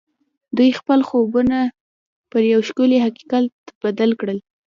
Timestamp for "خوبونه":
1.07-1.59